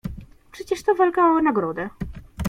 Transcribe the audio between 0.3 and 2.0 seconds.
"Przecież to walka o nagrodę."